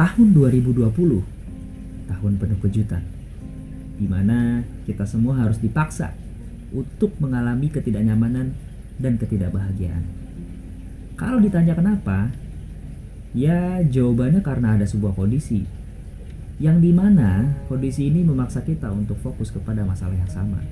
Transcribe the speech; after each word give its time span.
Tahun 0.00 0.32
2020, 0.32 0.80
tahun 2.08 2.32
penuh 2.40 2.58
kejutan, 2.64 3.04
di 4.00 4.08
mana 4.08 4.64
kita 4.88 5.04
semua 5.04 5.36
harus 5.36 5.60
dipaksa 5.60 6.16
untuk 6.72 7.12
mengalami 7.20 7.68
ketidaknyamanan 7.68 8.56
dan 8.96 9.20
ketidakbahagiaan. 9.20 10.00
Kalau 11.20 11.36
ditanya 11.36 11.76
kenapa, 11.76 12.32
ya 13.36 13.84
jawabannya 13.84 14.40
karena 14.40 14.80
ada 14.80 14.88
sebuah 14.88 15.12
kondisi 15.12 15.68
yang 16.56 16.80
di 16.80 16.96
mana 16.96 17.60
kondisi 17.68 18.08
ini 18.08 18.24
memaksa 18.24 18.64
kita 18.64 18.88
untuk 18.88 19.20
fokus 19.20 19.52
kepada 19.52 19.84
masalah 19.84 20.16
yang 20.16 20.32
sama. 20.32 20.64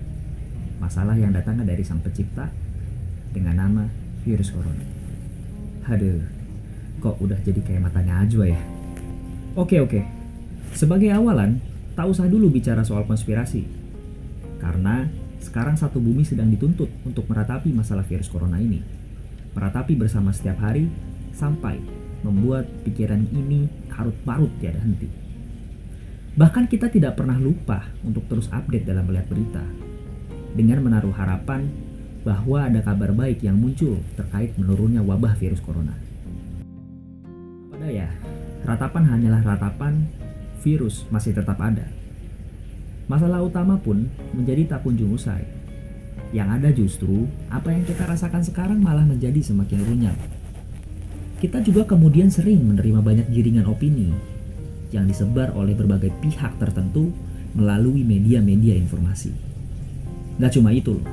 Masalah 0.80 1.20
yang 1.20 1.36
datangnya 1.36 1.68
dari 1.68 1.84
sang 1.84 2.00
pencipta 2.00 2.48
dengan 3.36 3.60
nama 3.60 3.84
virus 4.24 4.48
corona. 4.48 4.88
Haduh, 5.84 6.24
kok 7.04 7.20
udah 7.20 7.36
jadi 7.44 7.60
kayak 7.60 7.92
matanya 7.92 8.24
aja 8.24 8.56
ya? 8.56 8.77
Oke 9.58 9.82
oke, 9.82 10.06
sebagai 10.70 11.10
awalan, 11.10 11.58
tak 11.98 12.06
usah 12.06 12.30
dulu 12.30 12.46
bicara 12.46 12.86
soal 12.86 13.02
konspirasi. 13.02 13.66
Karena 14.62 15.10
sekarang 15.42 15.74
satu 15.74 15.98
bumi 15.98 16.22
sedang 16.22 16.46
dituntut 16.46 16.86
untuk 17.02 17.26
meratapi 17.26 17.74
masalah 17.74 18.06
virus 18.06 18.30
corona 18.30 18.62
ini. 18.62 18.78
Meratapi 19.58 19.98
bersama 19.98 20.30
setiap 20.30 20.62
hari 20.62 20.86
sampai 21.34 21.74
membuat 22.22 22.70
pikiran 22.86 23.26
ini 23.34 23.66
karut-marut 23.90 24.54
tiada 24.62 24.78
henti. 24.78 25.10
Bahkan 26.38 26.70
kita 26.70 26.86
tidak 26.86 27.18
pernah 27.18 27.34
lupa 27.34 27.82
untuk 28.06 28.30
terus 28.30 28.46
update 28.54 28.86
dalam 28.86 29.10
melihat 29.10 29.26
berita. 29.26 29.66
Dengan 30.54 30.86
menaruh 30.86 31.18
harapan 31.18 31.66
bahwa 32.22 32.62
ada 32.62 32.78
kabar 32.78 33.10
baik 33.10 33.42
yang 33.42 33.58
muncul 33.58 33.98
terkait 34.14 34.54
menurunnya 34.54 35.02
wabah 35.02 35.34
virus 35.34 35.58
corona. 35.58 35.98
Pada 37.74 37.90
ya, 37.90 38.06
ratapan 38.66 39.04
hanyalah 39.06 39.42
ratapan, 39.44 40.08
virus 40.62 41.06
masih 41.12 41.36
tetap 41.36 41.58
ada. 41.62 41.86
Masalah 43.08 43.40
utama 43.40 43.80
pun 43.80 44.10
menjadi 44.36 44.76
tak 44.76 44.84
kunjung 44.84 45.14
usai. 45.14 45.46
Yang 46.28 46.48
ada 46.60 46.68
justru 46.76 47.24
apa 47.48 47.72
yang 47.72 47.88
kita 47.88 48.04
rasakan 48.04 48.44
sekarang 48.44 48.80
malah 48.84 49.06
menjadi 49.06 49.40
semakin 49.40 49.80
runyam. 49.88 50.16
Kita 51.38 51.62
juga 51.64 51.88
kemudian 51.88 52.28
sering 52.28 52.66
menerima 52.66 53.00
banyak 53.00 53.26
giringan 53.32 53.64
opini 53.70 54.12
yang 54.92 55.08
disebar 55.08 55.54
oleh 55.56 55.72
berbagai 55.72 56.12
pihak 56.20 56.58
tertentu 56.60 57.14
melalui 57.56 58.04
media-media 58.04 58.76
informasi. 58.76 59.32
Gak 60.36 60.58
cuma 60.58 60.74
itu 60.74 60.98
loh, 60.98 61.08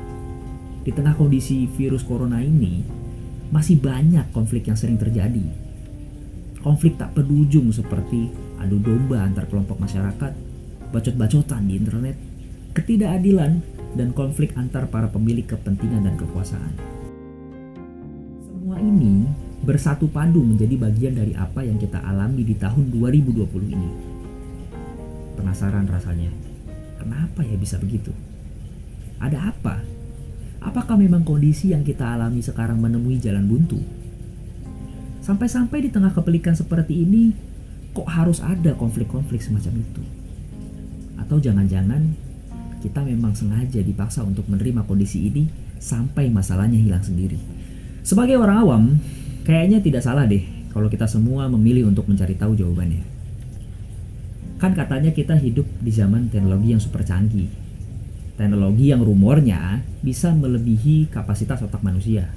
di 0.83 0.91
tengah 0.91 1.15
kondisi 1.15 1.69
virus 1.79 2.03
corona 2.03 2.43
ini 2.43 2.83
masih 3.53 3.79
banyak 3.79 4.35
konflik 4.35 4.67
yang 4.67 4.75
sering 4.75 4.99
terjadi 4.99 5.64
konflik 6.65 6.97
tak 6.97 7.13
berujung 7.13 7.69
seperti 7.69 8.33
adu 8.57 8.81
domba 8.81 9.21
antar 9.21 9.45
kelompok 9.45 9.77
masyarakat, 9.77 10.33
bacot-bacotan 10.89 11.69
di 11.69 11.77
internet, 11.77 12.17
ketidakadilan, 12.73 13.61
dan 13.93 14.09
konflik 14.17 14.49
antar 14.57 14.89
para 14.89 15.05
pemilik 15.05 15.45
kepentingan 15.45 16.09
dan 16.09 16.17
kekuasaan. 16.17 16.73
Semua 18.49 18.81
ini 18.81 19.29
bersatu 19.61 20.09
padu 20.09 20.41
menjadi 20.41 20.73
bagian 20.89 21.13
dari 21.13 21.37
apa 21.37 21.61
yang 21.61 21.77
kita 21.77 22.01
alami 22.01 22.41
di 22.41 22.57
tahun 22.57 22.89
2020 22.89 23.45
ini. 23.69 23.89
Penasaran 25.37 25.85
rasanya, 25.85 26.33
kenapa 26.97 27.45
ya 27.45 27.61
bisa 27.61 27.77
begitu? 27.77 28.09
Ada 29.21 29.53
apa? 29.53 29.85
Apakah 30.65 30.97
memang 30.97 31.21
kondisi 31.21 31.77
yang 31.77 31.85
kita 31.85 32.17
alami 32.17 32.41
sekarang 32.41 32.81
menemui 32.81 33.21
jalan 33.21 33.45
buntu? 33.45 34.04
Sampai-sampai 35.25 35.81
di 35.81 35.89
tengah 35.89 36.13
kepelikan 36.13 36.53
seperti 36.53 37.01
ini, 37.01 37.33
kok 37.97 38.05
harus 38.05 38.45
ada 38.45 38.77
konflik-konflik 38.77 39.41
semacam 39.41 39.81
itu? 39.81 40.01
Atau 41.17 41.41
jangan-jangan 41.41 42.13
kita 42.85 43.01
memang 43.01 43.33
sengaja 43.33 43.81
dipaksa 43.81 44.21
untuk 44.21 44.45
menerima 44.45 44.85
kondisi 44.85 45.25
ini 45.25 45.49
sampai 45.81 46.29
masalahnya 46.29 46.77
hilang 46.77 47.01
sendiri. 47.01 47.41
Sebagai 48.05 48.37
orang 48.37 48.57
awam, 48.61 48.83
kayaknya 49.49 49.81
tidak 49.81 50.05
salah 50.05 50.29
deh 50.29 50.45
kalau 50.69 50.93
kita 50.93 51.09
semua 51.09 51.49
memilih 51.49 51.89
untuk 51.89 52.05
mencari 52.05 52.37
tahu 52.37 52.53
jawabannya. 52.53 53.01
Kan 54.61 54.77
katanya 54.77 55.09
kita 55.09 55.41
hidup 55.41 55.65
di 55.81 55.89
zaman 55.89 56.29
teknologi 56.29 56.77
yang 56.77 56.81
super 56.85 57.01
canggih. 57.01 57.49
Teknologi 58.37 58.93
yang 58.93 59.01
rumornya 59.01 59.81
bisa 60.05 60.37
melebihi 60.37 61.09
kapasitas 61.09 61.65
otak 61.65 61.81
manusia. 61.81 62.29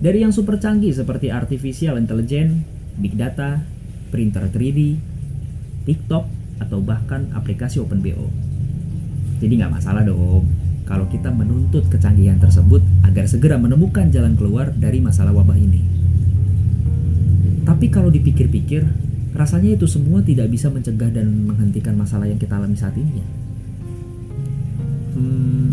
Dari 0.00 0.24
yang 0.24 0.32
super 0.32 0.56
canggih 0.56 0.96
seperti 0.96 1.28
artificial 1.28 2.00
intelligence, 2.00 2.64
big 2.96 3.20
data, 3.20 3.60
printer 4.08 4.48
3D, 4.48 4.96
TikTok, 5.84 6.24
atau 6.56 6.80
bahkan 6.80 7.28
aplikasi 7.36 7.84
OpenBO. 7.84 8.32
Jadi 9.44 9.52
nggak 9.60 9.72
masalah 9.76 10.00
dong 10.04 10.48
kalau 10.88 11.04
kita 11.06 11.28
menuntut 11.28 11.86
kecanggihan 11.86 12.40
tersebut 12.40 12.80
agar 13.04 13.28
segera 13.28 13.60
menemukan 13.60 14.08
jalan 14.08 14.34
keluar 14.34 14.72
dari 14.72 15.04
masalah 15.04 15.36
wabah 15.36 15.54
ini. 15.54 15.80
Tapi 17.68 17.86
kalau 17.92 18.08
dipikir-pikir, 18.08 18.82
rasanya 19.36 19.78
itu 19.78 19.86
semua 19.86 20.24
tidak 20.24 20.50
bisa 20.50 20.66
mencegah 20.72 21.12
dan 21.12 21.46
menghentikan 21.46 21.94
masalah 21.94 22.26
yang 22.26 22.40
kita 22.40 22.58
alami 22.58 22.74
saat 22.74 22.96
ini 22.98 23.22
ya. 23.22 23.26
Hmm, 25.14 25.70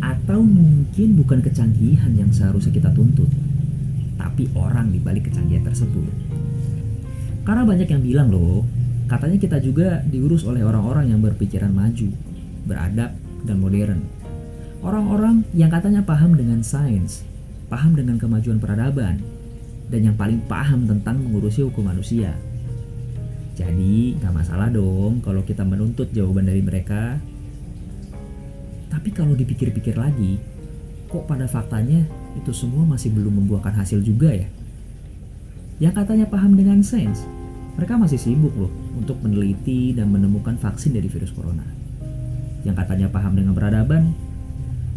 atau 0.00 0.40
mungkin 0.40 1.18
bukan 1.20 1.44
kecanggihan 1.44 2.14
yang 2.16 2.32
seharusnya 2.32 2.72
kita 2.72 2.90
tuntut, 2.96 3.28
tapi 4.18 4.50
orang 4.58 4.90
di 4.90 4.98
balik 4.98 5.30
kecanggihan 5.30 5.64
tersebut. 5.64 6.10
Karena 7.46 7.64
banyak 7.64 7.88
yang 7.88 8.02
bilang 8.04 8.28
loh, 8.28 8.66
katanya 9.08 9.38
kita 9.40 9.56
juga 9.62 10.04
diurus 10.04 10.44
oleh 10.44 10.60
orang-orang 10.60 11.14
yang 11.14 11.24
berpikiran 11.24 11.72
maju, 11.72 12.12
beradab, 12.68 13.16
dan 13.46 13.56
modern. 13.56 14.04
Orang-orang 14.84 15.46
yang 15.56 15.72
katanya 15.72 16.04
paham 16.04 16.36
dengan 16.36 16.60
sains, 16.60 17.24
paham 17.72 17.96
dengan 17.96 18.20
kemajuan 18.20 18.60
peradaban, 18.60 19.22
dan 19.88 20.00
yang 20.04 20.16
paling 20.18 20.44
paham 20.44 20.84
tentang 20.84 21.24
mengurusi 21.24 21.64
hukum 21.64 21.88
manusia. 21.88 22.36
Jadi 23.58 24.14
gak 24.22 24.30
masalah 24.30 24.70
dong 24.70 25.18
kalau 25.18 25.42
kita 25.42 25.66
menuntut 25.66 26.12
jawaban 26.14 26.46
dari 26.46 26.62
mereka. 26.62 27.18
Tapi 28.86 29.08
kalau 29.10 29.34
dipikir-pikir 29.34 29.98
lagi, 29.98 30.38
kok 31.08 31.24
pada 31.24 31.48
faktanya 31.48 32.04
itu 32.36 32.52
semua 32.52 32.84
masih 32.84 33.10
belum 33.10 33.42
membuahkan 33.42 33.74
hasil 33.74 34.04
juga 34.04 34.30
ya? 34.30 34.48
Yang 35.80 36.04
katanya 36.04 36.26
paham 36.28 36.54
dengan 36.54 36.84
sains, 36.84 37.24
mereka 37.74 37.96
masih 37.96 38.20
sibuk 38.20 38.52
loh 38.58 38.70
untuk 38.98 39.16
meneliti 39.24 39.96
dan 39.96 40.12
menemukan 40.12 40.60
vaksin 40.60 40.92
dari 40.92 41.08
virus 41.08 41.32
corona. 41.32 41.64
Yang 42.66 42.84
katanya 42.84 43.06
paham 43.08 43.38
dengan 43.38 43.54
peradaban, 43.54 44.12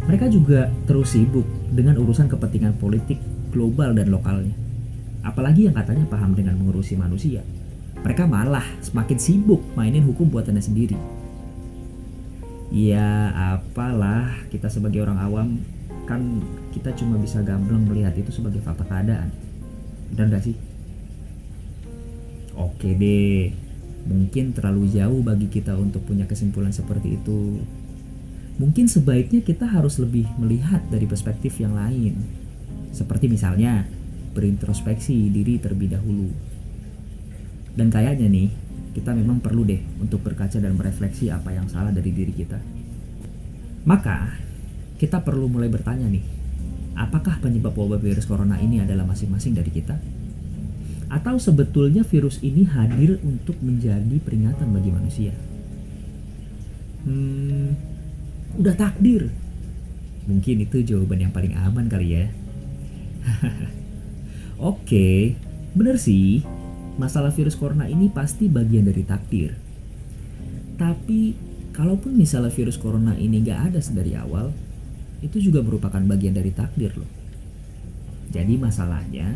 mereka 0.02 0.26
juga 0.26 0.66
terus 0.90 1.14
sibuk 1.14 1.46
dengan 1.70 1.94
urusan 1.96 2.26
kepentingan 2.26 2.74
politik 2.76 3.22
global 3.54 3.94
dan 3.94 4.10
lokalnya. 4.10 4.52
Apalagi 5.22 5.70
yang 5.70 5.78
katanya 5.78 6.02
paham 6.10 6.34
dengan 6.34 6.58
mengurusi 6.58 6.98
manusia. 6.98 7.46
Mereka 8.02 8.26
malah 8.26 8.66
semakin 8.82 9.18
sibuk 9.22 9.62
mainin 9.78 10.02
hukum 10.02 10.26
buatannya 10.26 10.58
sendiri. 10.58 10.98
Ya 12.74 13.30
apalah 13.54 14.42
kita 14.50 14.66
sebagai 14.66 15.06
orang 15.06 15.22
awam 15.22 15.48
kan 16.04 16.42
kita 16.74 16.90
cuma 16.98 17.18
bisa 17.18 17.40
gamblang 17.46 17.86
melihat 17.86 18.14
itu 18.18 18.30
sebagai 18.34 18.62
fakta 18.62 18.84
keadaan. 18.86 19.30
Dan 20.12 20.28
gak 20.28 20.44
sih? 20.44 20.56
Oke 22.52 22.92
deh, 22.92 23.54
mungkin 24.04 24.52
terlalu 24.52 24.92
jauh 24.92 25.24
bagi 25.24 25.48
kita 25.48 25.72
untuk 25.78 26.04
punya 26.04 26.28
kesimpulan 26.28 26.74
seperti 26.74 27.16
itu. 27.16 27.64
Mungkin 28.60 28.84
sebaiknya 28.84 29.40
kita 29.40 29.64
harus 29.64 29.96
lebih 29.96 30.28
melihat 30.36 30.84
dari 30.92 31.08
perspektif 31.08 31.56
yang 31.56 31.72
lain. 31.72 32.20
Seperti 32.92 33.32
misalnya, 33.32 33.88
berintrospeksi 34.36 35.32
diri 35.32 35.56
terlebih 35.56 35.96
dahulu. 35.96 36.28
Dan 37.72 37.88
kayaknya 37.88 38.28
nih, 38.28 38.48
kita 38.92 39.16
memang 39.16 39.40
perlu 39.40 39.64
deh 39.64 39.80
untuk 39.96 40.20
berkaca 40.20 40.60
dan 40.60 40.76
merefleksi 40.76 41.32
apa 41.32 41.56
yang 41.56 41.64
salah 41.72 41.88
dari 41.88 42.12
diri 42.12 42.36
kita. 42.36 42.60
Maka, 43.88 44.28
kita 45.02 45.18
perlu 45.18 45.50
mulai 45.50 45.66
bertanya 45.66 46.06
nih, 46.06 46.22
apakah 46.94 47.42
penyebab 47.42 47.74
wabah 47.74 47.98
virus 47.98 48.22
corona 48.22 48.54
ini 48.62 48.78
adalah 48.78 49.02
masing-masing 49.02 49.58
dari 49.58 49.74
kita? 49.74 49.98
Atau 51.10 51.42
sebetulnya 51.42 52.06
virus 52.06 52.38
ini 52.38 52.62
hadir 52.70 53.18
untuk 53.26 53.58
menjadi 53.58 54.22
peringatan 54.22 54.70
bagi 54.70 54.94
manusia? 54.94 55.34
Hmm, 57.02 57.74
udah 58.62 58.78
takdir. 58.78 59.26
Mungkin 60.30 60.70
itu 60.70 60.86
jawaban 60.86 61.26
yang 61.26 61.34
paling 61.34 61.58
aman 61.58 61.90
kali 61.90 62.22
ya. 62.22 62.30
Oke, 64.70 65.34
bener 65.74 65.98
sih 65.98 66.46
masalah 66.94 67.34
virus 67.34 67.58
corona 67.58 67.90
ini 67.90 68.06
pasti 68.06 68.46
bagian 68.46 68.86
dari 68.86 69.02
takdir. 69.02 69.58
Tapi 70.78 71.34
kalaupun 71.74 72.14
misalnya 72.14 72.54
virus 72.54 72.78
corona 72.78 73.18
ini 73.18 73.42
gak 73.42 73.74
ada 73.74 73.82
dari 73.82 74.14
awal, 74.14 74.54
itu 75.22 75.38
juga 75.38 75.62
merupakan 75.62 76.02
bagian 76.02 76.34
dari 76.34 76.50
takdir 76.50 76.90
loh. 76.98 77.08
Jadi 78.34 78.58
masalahnya 78.58 79.32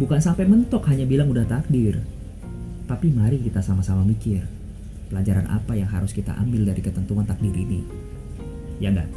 bukan 0.00 0.18
sampai 0.18 0.48
mentok 0.48 0.88
hanya 0.88 1.04
bilang 1.04 1.28
udah 1.28 1.44
takdir. 1.44 2.00
Tapi 2.88 3.12
mari 3.12 3.42
kita 3.42 3.60
sama-sama 3.60 4.06
mikir, 4.06 4.46
pelajaran 5.12 5.44
apa 5.50 5.76
yang 5.76 5.90
harus 5.90 6.14
kita 6.16 6.32
ambil 6.40 6.64
dari 6.64 6.80
ketentuan 6.80 7.26
takdir 7.28 7.52
ini. 7.52 7.82
Ya 8.80 8.94
enggak? 8.94 9.10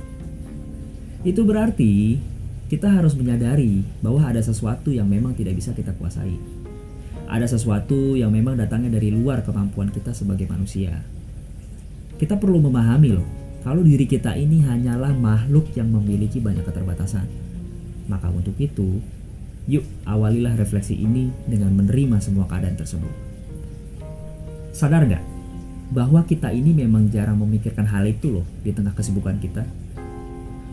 Itu 1.23 1.45
berarti 1.45 2.17
kita 2.69 2.89
harus 2.89 3.13
menyadari 3.13 3.85
bahwa 4.01 4.25
ada 4.25 4.41
sesuatu 4.41 4.89
yang 4.89 5.05
memang 5.05 5.37
tidak 5.37 5.57
bisa 5.57 5.71
kita 5.71 5.93
kuasai. 5.97 6.37
Ada 7.29 7.45
sesuatu 7.45 8.17
yang 8.17 8.33
memang 8.33 8.57
datangnya 8.57 8.97
dari 8.97 9.13
luar 9.13 9.45
kemampuan 9.45 9.93
kita 9.93 10.17
sebagai 10.17 10.49
manusia. 10.49 11.05
Kita 12.17 12.41
perlu 12.41 12.57
memahami 12.57 13.09
loh, 13.13 13.27
kalau 13.59 13.83
diri 13.83 14.07
kita 14.07 14.39
ini 14.39 14.63
hanyalah 14.63 15.11
makhluk 15.11 15.67
yang 15.75 15.91
memiliki 15.91 16.39
banyak 16.39 16.63
keterbatasan. 16.63 17.27
Maka 18.07 18.31
untuk 18.31 18.55
itu, 18.55 19.03
yuk 19.67 19.83
awalilah 20.07 20.55
refleksi 20.55 20.95
ini 20.95 21.29
dengan 21.43 21.75
menerima 21.75 22.23
semua 22.23 22.47
keadaan 22.47 22.79
tersebut. 22.79 23.11
Sadar 24.71 25.03
nggak 25.03 25.23
bahwa 25.91 26.23
kita 26.23 26.53
ini 26.55 26.71
memang 26.71 27.11
jarang 27.11 27.35
memikirkan 27.41 27.83
hal 27.89 28.05
itu 28.07 28.41
loh 28.41 28.45
di 28.63 28.71
tengah 28.71 28.95
kesibukan 28.95 29.35
kita? 29.41 29.67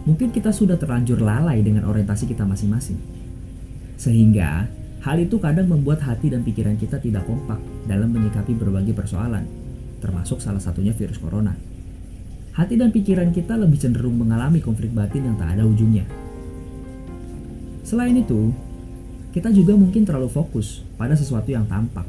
Mungkin 0.06 0.30
kita 0.30 0.54
sudah 0.54 0.78
terlanjur 0.78 1.18
lalai 1.18 1.66
dengan 1.66 1.90
orientasi 1.90 2.30
kita 2.30 2.46
masing-masing. 2.46 2.96
Sehingga 3.98 4.70
hal 5.02 5.16
itu 5.18 5.42
kadang 5.42 5.66
membuat 5.66 6.06
hati 6.06 6.30
dan 6.30 6.46
pikiran 6.46 6.78
kita 6.78 7.02
tidak 7.02 7.26
kompak 7.26 7.58
dalam 7.90 8.14
menyikapi 8.14 8.54
berbagai 8.54 8.94
persoalan, 8.94 9.42
termasuk 9.98 10.38
salah 10.38 10.62
satunya 10.62 10.94
virus 10.94 11.18
corona. 11.18 11.75
Hati 12.56 12.80
dan 12.80 12.88
pikiran 12.88 13.36
kita 13.36 13.52
lebih 13.60 13.76
cenderung 13.76 14.16
mengalami 14.16 14.64
konflik 14.64 14.96
batin 14.96 15.28
yang 15.28 15.36
tak 15.36 15.52
ada 15.52 15.68
ujungnya. 15.68 16.08
Selain 17.84 18.16
itu, 18.16 18.50
kita 19.36 19.52
juga 19.52 19.76
mungkin 19.76 20.08
terlalu 20.08 20.32
fokus 20.32 20.80
pada 20.96 21.12
sesuatu 21.12 21.52
yang 21.52 21.68
tampak 21.68 22.08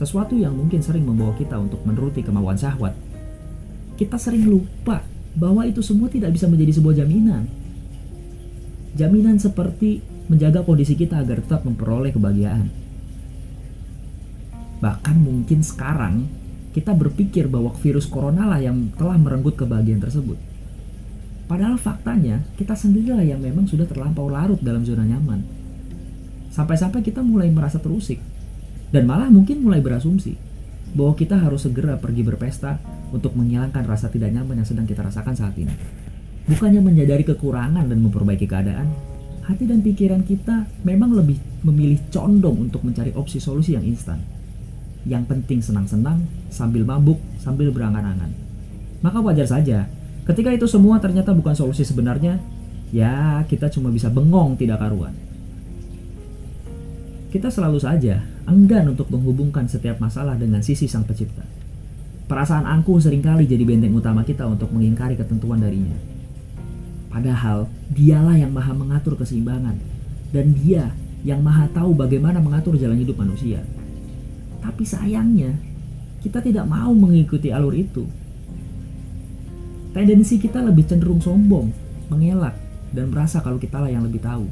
sesuatu 0.00 0.32
yang 0.32 0.56
mungkin 0.56 0.80
sering 0.80 1.04
membawa 1.04 1.36
kita 1.36 1.60
untuk 1.60 1.84
menuruti 1.84 2.24
kemauan 2.24 2.56
syahwat. 2.56 2.96
Kita 4.00 4.16
sering 4.16 4.48
lupa 4.48 5.04
bahwa 5.36 5.68
itu 5.68 5.84
semua 5.84 6.08
tidak 6.08 6.32
bisa 6.32 6.48
menjadi 6.48 6.80
sebuah 6.80 7.04
jaminan. 7.04 7.44
Jaminan 8.96 9.36
seperti 9.36 10.00
menjaga 10.32 10.64
kondisi 10.64 10.96
kita 10.96 11.20
agar 11.20 11.44
tetap 11.44 11.68
memperoleh 11.68 12.16
kebahagiaan. 12.16 12.72
Bahkan 14.80 15.16
mungkin 15.20 15.60
sekarang 15.60 16.24
kita 16.70 16.94
berpikir 16.94 17.50
bahwa 17.50 17.74
virus 17.82 18.06
corona 18.06 18.46
lah 18.46 18.62
yang 18.62 18.94
telah 18.94 19.18
merenggut 19.18 19.58
kebahagiaan 19.58 20.02
tersebut. 20.02 20.38
Padahal 21.50 21.74
faktanya 21.82 22.46
kita 22.54 22.78
sendirilah 22.78 23.26
yang 23.26 23.42
memang 23.42 23.66
sudah 23.66 23.82
terlampau 23.82 24.30
larut 24.30 24.62
dalam 24.62 24.86
zona 24.86 25.02
nyaman. 25.02 25.42
Sampai-sampai 26.54 27.02
kita 27.02 27.26
mulai 27.26 27.50
merasa 27.50 27.82
terusik 27.82 28.22
dan 28.94 29.06
malah 29.06 29.26
mungkin 29.26 29.66
mulai 29.66 29.82
berasumsi 29.82 30.38
bahwa 30.94 31.14
kita 31.18 31.38
harus 31.38 31.66
segera 31.66 31.98
pergi 31.98 32.22
berpesta 32.22 32.78
untuk 33.10 33.34
menghilangkan 33.34 33.82
rasa 33.82 34.10
tidak 34.10 34.30
nyaman 34.30 34.62
yang 34.62 34.68
sedang 34.68 34.86
kita 34.86 35.02
rasakan 35.02 35.34
saat 35.34 35.54
ini. 35.58 35.74
Bukannya 36.46 36.82
menyadari 36.82 37.22
kekurangan 37.26 37.86
dan 37.86 37.98
memperbaiki 37.98 38.46
keadaan, 38.46 38.90
hati 39.46 39.66
dan 39.66 39.82
pikiran 39.82 40.22
kita 40.22 40.66
memang 40.86 41.14
lebih 41.14 41.38
memilih 41.66 41.98
condong 42.10 42.70
untuk 42.70 42.86
mencari 42.86 43.14
opsi 43.14 43.42
solusi 43.42 43.74
yang 43.74 43.86
instan. 43.86 44.18
Yang 45.08 45.24
penting 45.32 45.60
senang-senang 45.64 46.28
sambil 46.52 46.84
mabuk 46.84 47.16
sambil 47.40 47.72
berangan-angan. 47.72 48.32
Maka 49.00 49.18
wajar 49.24 49.48
saja 49.48 49.88
ketika 50.28 50.52
itu 50.52 50.68
semua 50.68 51.00
ternyata 51.00 51.32
bukan 51.32 51.56
solusi 51.56 51.82
sebenarnya, 51.82 52.36
ya 52.92 53.40
kita 53.48 53.72
cuma 53.72 53.88
bisa 53.88 54.12
bengong 54.12 54.60
tidak 54.60 54.78
karuan. 54.84 55.16
Kita 57.30 57.46
selalu 57.46 57.78
saja 57.78 58.20
enggan 58.50 58.90
untuk 58.90 59.06
menghubungkan 59.08 59.70
setiap 59.70 60.02
masalah 60.02 60.34
dengan 60.34 60.60
sisi 60.60 60.90
sang 60.90 61.06
pencipta. 61.06 61.46
Perasaan 62.26 62.66
angkuh 62.66 62.98
sering 62.98 63.22
kali 63.22 63.46
jadi 63.46 63.62
benteng 63.62 63.94
utama 63.94 64.22
kita 64.26 64.46
untuk 64.46 64.70
mengingkari 64.70 65.18
ketentuan 65.18 65.62
darinya. 65.62 65.94
Padahal 67.10 67.66
dialah 67.90 68.38
yang 68.38 68.54
maha 68.54 68.70
mengatur 68.70 69.18
keseimbangan 69.18 69.74
dan 70.30 70.46
dia 70.54 70.94
yang 71.26 71.42
maha 71.42 71.66
tahu 71.74 71.90
bagaimana 71.94 72.38
mengatur 72.38 72.78
jalan 72.78 72.98
hidup 72.98 73.18
manusia. 73.18 73.62
Tapi 74.60 74.84
sayangnya, 74.84 75.56
kita 76.20 76.44
tidak 76.44 76.68
mau 76.68 76.92
mengikuti 76.92 77.48
alur 77.50 77.72
itu. 77.72 78.04
Tendensi 79.90 80.38
kita 80.38 80.62
lebih 80.62 80.86
cenderung 80.86 81.18
sombong, 81.18 81.72
mengelak, 82.12 82.54
dan 82.94 83.10
merasa 83.10 83.42
kalau 83.42 83.58
kitalah 83.58 83.90
yang 83.90 84.06
lebih 84.06 84.22
tahu. 84.22 84.46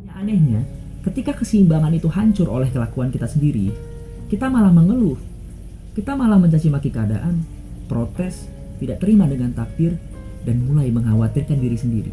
Hanya 0.00 0.12
anehnya, 0.18 0.60
Ketika 1.00 1.32
keseimbangan 1.32 1.96
itu 1.96 2.12
hancur 2.12 2.52
oleh 2.52 2.68
kelakuan 2.68 3.08
kita 3.08 3.24
sendiri, 3.24 3.72
kita 4.28 4.52
malah 4.52 4.68
mengeluh. 4.68 5.16
Kita 5.96 6.12
malah 6.12 6.36
mencaci 6.36 6.68
maki 6.68 6.92
keadaan, 6.92 7.40
protes, 7.88 8.44
tidak 8.76 9.00
terima 9.00 9.24
dengan 9.24 9.56
takdir, 9.56 9.96
dan 10.44 10.60
mulai 10.60 10.92
mengkhawatirkan 10.92 11.56
diri 11.56 11.78
sendiri. 11.80 12.12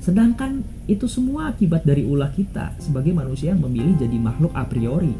Sedangkan 0.00 0.64
itu 0.88 1.04
semua 1.04 1.52
akibat 1.52 1.84
dari 1.84 2.08
ulah 2.08 2.32
kita 2.32 2.72
sebagai 2.80 3.12
manusia 3.12 3.52
yang 3.52 3.60
memilih 3.60 4.00
jadi 4.00 4.16
makhluk 4.16 4.52
a 4.56 4.64
priori. 4.64 5.12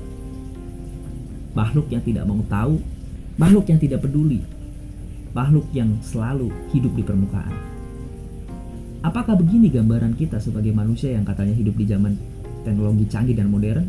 Makhluk 1.52 1.92
yang 1.92 2.00
tidak 2.00 2.24
mau 2.24 2.40
tahu, 2.48 2.80
makhluk 3.36 3.68
yang 3.68 3.76
tidak 3.76 4.00
peduli, 4.00 4.40
makhluk 5.36 5.68
yang 5.76 6.00
selalu 6.00 6.48
hidup 6.72 6.96
di 6.96 7.04
permukaan. 7.04 7.52
Apakah 9.00 9.36
begini 9.36 9.68
gambaran 9.68 10.16
kita 10.16 10.40
sebagai 10.40 10.72
manusia 10.72 11.12
yang 11.12 11.24
katanya 11.24 11.56
hidup 11.56 11.76
di 11.76 11.84
zaman 11.84 12.16
teknologi 12.64 13.04
canggih 13.08 13.36
dan 13.36 13.48
modern, 13.48 13.84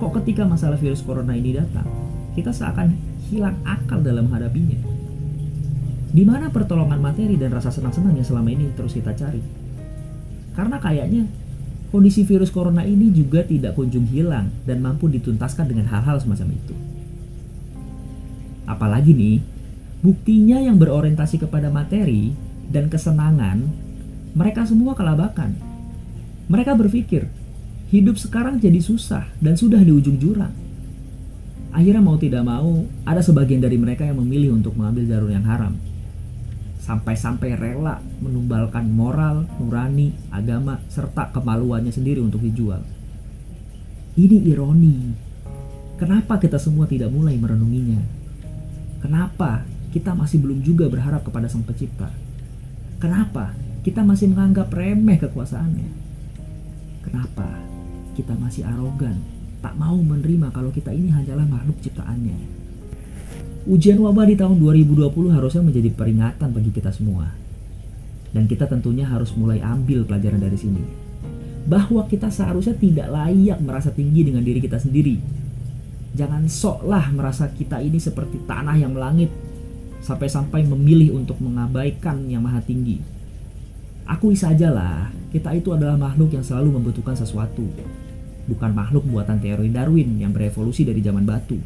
kok 0.00 0.12
ketika 0.20 0.48
masalah 0.48 0.76
virus 0.76 1.04
corona 1.04 1.32
ini 1.36 1.56
datang, 1.56 1.88
kita 2.36 2.52
seakan 2.52 2.96
hilang 3.28 3.56
akal 3.64 4.00
dalam 4.04 4.28
menghadapinya. 4.28 4.93
Di 6.14 6.22
mana 6.22 6.46
pertolongan 6.46 7.02
materi 7.02 7.34
dan 7.34 7.50
rasa 7.50 7.74
senang-senang 7.74 8.14
yang 8.14 8.22
selama 8.22 8.54
ini 8.54 8.70
terus 8.78 8.94
kita 8.94 9.10
cari? 9.18 9.42
Karena 10.54 10.78
kayaknya 10.78 11.26
kondisi 11.90 12.22
virus 12.22 12.54
corona 12.54 12.86
ini 12.86 13.10
juga 13.10 13.42
tidak 13.42 13.74
kunjung 13.74 14.06
hilang 14.06 14.54
dan 14.62 14.78
mampu 14.78 15.10
dituntaskan 15.10 15.66
dengan 15.66 15.90
hal-hal 15.90 16.22
semacam 16.22 16.54
itu. 16.54 16.74
Apalagi 18.70 19.10
nih, 19.10 19.42
buktinya 20.06 20.62
yang 20.62 20.78
berorientasi 20.78 21.42
kepada 21.42 21.66
materi 21.74 22.30
dan 22.70 22.86
kesenangan, 22.86 23.66
mereka 24.38 24.62
semua 24.62 24.94
kelabakan 24.94 25.74
mereka 26.44 26.76
berpikir, 26.76 27.24
hidup 27.88 28.20
sekarang 28.20 28.60
jadi 28.60 28.76
susah 28.76 29.24
dan 29.40 29.56
sudah 29.56 29.80
di 29.80 29.88
ujung 29.88 30.20
jurang. 30.20 30.52
Akhirnya 31.72 32.04
mau 32.04 32.20
tidak 32.20 32.44
mau, 32.44 32.84
ada 33.08 33.24
sebagian 33.24 33.64
dari 33.64 33.80
mereka 33.80 34.04
yang 34.04 34.20
memilih 34.20 34.52
untuk 34.52 34.76
mengambil 34.76 35.08
jalur 35.08 35.32
yang 35.32 35.42
haram. 35.48 35.72
Sampai-sampai 36.84 37.56
rela 37.56 37.96
menumbalkan 38.20 38.92
moral, 38.92 39.48
nurani, 39.56 40.12
agama, 40.28 40.84
serta 40.92 41.32
kemaluannya 41.32 41.88
sendiri 41.88 42.20
untuk 42.20 42.44
dijual. 42.44 42.84
Ini 44.20 44.44
ironi. 44.52 44.96
Kenapa 45.96 46.36
kita 46.36 46.60
semua 46.60 46.84
tidak 46.84 47.08
mulai 47.08 47.40
merenunginya? 47.40 48.04
Kenapa 49.00 49.64
kita 49.96 50.12
masih 50.12 50.44
belum 50.44 50.60
juga 50.60 50.84
berharap 50.92 51.24
kepada 51.24 51.48
Sang 51.48 51.64
Pencipta? 51.64 52.12
Kenapa 53.00 53.56
kita 53.80 54.04
masih 54.04 54.36
menganggap 54.36 54.68
remeh 54.68 55.16
kekuasaannya? 55.16 55.88
Kenapa 57.00 57.48
kita 58.12 58.36
masih 58.36 58.68
arogan, 58.68 59.24
tak 59.64 59.72
mau 59.80 59.96
menerima 59.96 60.52
kalau 60.52 60.68
kita 60.68 60.92
ini 60.92 61.08
hanyalah 61.08 61.48
makhluk 61.48 61.80
ciptaannya? 61.80 62.63
Ujian 63.64 63.96
wabah 63.96 64.28
di 64.28 64.36
tahun 64.36 64.60
2020 64.60 65.08
harusnya 65.32 65.62
menjadi 65.64 65.90
peringatan 65.92 66.48
bagi 66.52 66.70
kita 66.72 66.92
semua. 66.92 67.32
Dan 68.34 68.44
kita 68.44 68.68
tentunya 68.68 69.08
harus 69.08 69.32
mulai 69.38 69.62
ambil 69.64 70.04
pelajaran 70.04 70.42
dari 70.42 70.58
sini. 70.58 70.84
Bahwa 71.64 72.04
kita 72.04 72.28
seharusnya 72.28 72.76
tidak 72.76 73.08
layak 73.08 73.58
merasa 73.64 73.88
tinggi 73.88 74.26
dengan 74.26 74.44
diri 74.44 74.60
kita 74.60 74.76
sendiri. 74.76 75.16
Jangan 76.12 76.44
soklah 76.46 77.08
merasa 77.10 77.48
kita 77.48 77.80
ini 77.80 77.96
seperti 77.96 78.44
tanah 78.44 78.76
yang 78.76 78.92
melangit 78.92 79.32
sampai-sampai 80.04 80.68
memilih 80.68 81.16
untuk 81.16 81.40
mengabaikan 81.40 82.28
yang 82.28 82.44
maha 82.44 82.60
tinggi 82.60 83.14
Akui 84.04 84.36
sajalah, 84.36 85.08
kita 85.32 85.56
itu 85.56 85.72
adalah 85.72 85.96
makhluk 85.96 86.36
yang 86.36 86.44
selalu 86.44 86.76
membutuhkan 86.76 87.16
sesuatu. 87.16 87.64
Bukan 88.44 88.76
makhluk 88.76 89.08
buatan 89.08 89.40
teori 89.40 89.72
Darwin 89.72 90.20
yang 90.20 90.28
berevolusi 90.28 90.84
dari 90.84 91.00
zaman 91.00 91.24
batu. 91.24 91.56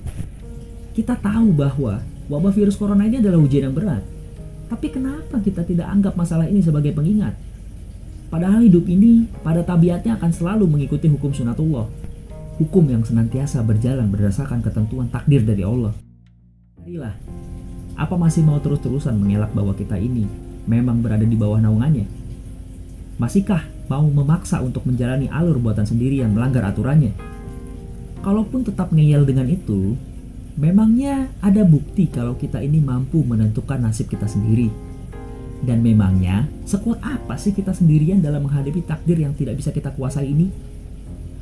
Kita 0.98 1.14
tahu 1.14 1.54
bahwa 1.54 2.02
wabah 2.26 2.50
virus 2.50 2.74
corona 2.74 3.06
ini 3.06 3.22
adalah 3.22 3.38
ujian 3.38 3.70
yang 3.70 3.76
berat. 3.78 4.02
Tapi 4.66 4.90
kenapa 4.90 5.38
kita 5.38 5.62
tidak 5.62 5.86
anggap 5.86 6.18
masalah 6.18 6.50
ini 6.50 6.58
sebagai 6.58 6.90
pengingat? 6.90 7.38
Padahal 8.26 8.66
hidup 8.66 8.82
ini 8.90 9.30
pada 9.46 9.62
tabiatnya 9.62 10.18
akan 10.18 10.34
selalu 10.34 10.66
mengikuti 10.66 11.06
hukum 11.06 11.30
sunatullah. 11.30 11.86
Hukum 12.58 12.90
yang 12.90 13.06
senantiasa 13.06 13.62
berjalan 13.62 14.10
berdasarkan 14.10 14.58
ketentuan 14.58 15.06
takdir 15.06 15.46
dari 15.46 15.62
Allah. 15.62 15.94
Marilah, 16.82 17.14
apa 17.94 18.18
masih 18.18 18.42
mau 18.42 18.58
terus-terusan 18.58 19.14
mengelak 19.22 19.54
bahwa 19.54 19.78
kita 19.78 19.94
ini 19.94 20.26
memang 20.66 20.98
berada 20.98 21.22
di 21.22 21.38
bawah 21.38 21.62
naungannya? 21.62 22.10
Masihkah 23.22 23.62
mau 23.86 24.02
memaksa 24.02 24.58
untuk 24.66 24.82
menjalani 24.82 25.30
alur 25.30 25.62
buatan 25.62 25.86
sendiri 25.86 26.26
yang 26.26 26.34
melanggar 26.34 26.66
aturannya? 26.66 27.14
kalaupun 28.22 28.66
tetap 28.66 28.90
ngeyel 28.92 29.24
dengan 29.24 29.46
itu, 29.48 29.94
memangnya 30.58 31.30
ada 31.38 31.62
bukti 31.62 32.10
kalau 32.10 32.34
kita 32.34 32.58
ini 32.58 32.82
mampu 32.82 33.22
menentukan 33.22 33.78
nasib 33.78 34.10
kita 34.10 34.26
sendiri. 34.26 34.68
Dan 35.58 35.82
memangnya, 35.82 36.46
sekuat 36.66 37.02
apa 37.02 37.34
sih 37.34 37.50
kita 37.50 37.74
sendirian 37.74 38.22
dalam 38.22 38.46
menghadapi 38.46 38.82
takdir 38.86 39.18
yang 39.18 39.34
tidak 39.34 39.58
bisa 39.58 39.74
kita 39.74 39.90
kuasai 39.94 40.30
ini? 40.30 40.50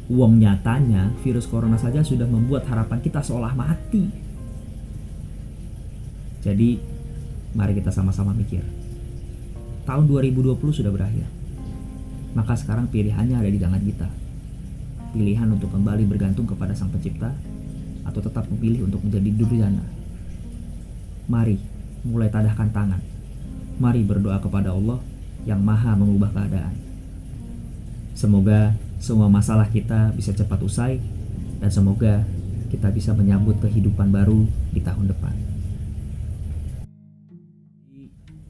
Uang 0.08 0.40
nyatanya, 0.40 1.12
virus 1.20 1.44
corona 1.44 1.76
saja 1.76 2.00
sudah 2.00 2.24
membuat 2.24 2.64
harapan 2.68 3.00
kita 3.04 3.20
seolah 3.20 3.52
mati. 3.52 4.08
Jadi, 6.40 6.80
mari 7.52 7.72
kita 7.76 7.92
sama-sama 7.92 8.32
mikir. 8.32 8.64
Tahun 9.84 10.04
2020 10.08 10.56
sudah 10.72 10.92
berakhir. 10.92 11.28
Maka 12.32 12.56
sekarang 12.56 12.88
pilihannya 12.88 13.36
ada 13.36 13.50
di 13.52 13.60
tangan 13.60 13.82
kita. 13.84 14.08
Pilihan 15.12 15.48
untuk 15.52 15.72
kembali 15.72 16.04
bergantung 16.08 16.48
kepada 16.48 16.72
Sang 16.72 16.92
Pencipta 16.92 17.55
atau 18.06 18.22
tetap 18.22 18.46
memilih 18.48 18.86
untuk 18.86 19.02
menjadi 19.02 19.30
durjana. 19.34 19.84
Mari 21.26 21.58
mulai 22.06 22.30
tadahkan 22.30 22.70
tangan 22.70 23.16
mari 23.76 24.00
berdoa 24.00 24.40
kepada 24.40 24.72
Allah 24.72 25.00
yang 25.44 25.60
maha 25.60 25.92
mengubah 25.94 26.32
keadaan. 26.32 26.74
Semoga 28.16 28.72
semua 28.96 29.28
masalah 29.28 29.68
kita 29.68 30.16
bisa 30.16 30.32
cepat 30.32 30.64
usai 30.64 30.96
dan 31.60 31.68
semoga 31.68 32.24
kita 32.72 32.88
bisa 32.88 33.12
menyambut 33.12 33.60
kehidupan 33.60 34.08
baru 34.08 34.48
di 34.72 34.80
tahun 34.80 35.12
depan. 35.12 35.34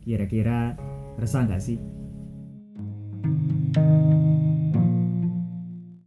Kira-kira 0.06 0.78
resah 1.18 1.42
nggak 1.42 1.58
sih 1.58 1.82